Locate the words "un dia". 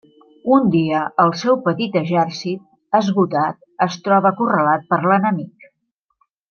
0.55-1.01